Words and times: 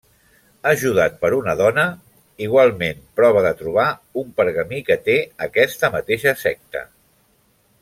Ajudat 0.69 1.19
per 1.25 1.29
una 1.39 1.53
dona, 1.59 1.83
igualment 2.45 3.03
prova 3.21 3.45
de 3.49 3.51
trobar 3.61 3.85
un 4.23 4.33
pergamí 4.41 4.81
que 4.89 4.99
té 5.11 5.19
aquesta 5.49 5.93
mateixa 5.99 6.35
secta. 6.47 6.83